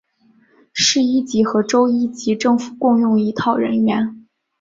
[0.73, 4.25] 市一级和州一级政府共用一套人员。